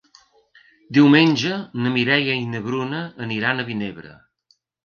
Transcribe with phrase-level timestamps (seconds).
[0.97, 4.19] Diumenge na Mireia i na Bruna aniran a Vinebre.